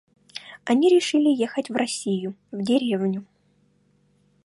[0.65, 3.23] Они решили ехать в Россию, в деревню.